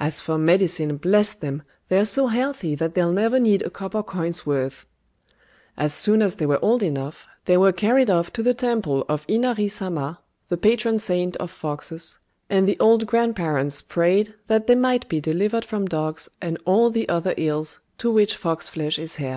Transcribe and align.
"As 0.00 0.18
for 0.18 0.38
medicine, 0.38 0.96
bless 0.96 1.34
them, 1.34 1.62
they're 1.90 2.06
so 2.06 2.28
healthy 2.28 2.74
that 2.74 2.94
they'll 2.94 3.12
never 3.12 3.38
need 3.38 3.60
a 3.60 3.68
copper 3.68 4.02
coin's 4.02 4.46
worth!" 4.46 4.86
As 5.76 5.92
soon 5.92 6.22
as 6.22 6.36
they 6.36 6.46
were 6.46 6.58
old 6.64 6.82
enough, 6.82 7.26
they 7.44 7.58
were 7.58 7.70
carried 7.70 8.08
off 8.08 8.32
to 8.32 8.42
the 8.42 8.54
temple 8.54 9.04
of 9.10 9.26
Inari 9.28 9.68
Sama, 9.68 10.20
the 10.48 10.56
patron 10.56 10.98
saint 10.98 11.36
of 11.36 11.50
foxes, 11.50 12.16
and 12.48 12.66
the 12.66 12.80
old 12.80 13.06
grand 13.06 13.36
parents 13.36 13.82
prayed 13.82 14.32
that 14.46 14.68
they 14.68 14.74
might 14.74 15.06
be 15.06 15.20
delivered 15.20 15.66
from 15.66 15.84
dogs 15.84 16.30
and 16.40 16.56
all 16.64 16.88
the 16.88 17.06
other 17.10 17.34
ills 17.36 17.80
to 17.98 18.10
which 18.10 18.36
fox 18.38 18.68
flesh 18.68 18.98
is 18.98 19.20
heir. 19.20 19.36